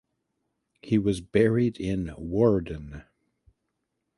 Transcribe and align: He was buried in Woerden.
He 0.81 0.97
was 0.97 1.21
buried 1.21 1.77
in 1.79 2.07
Woerden. 2.17 3.03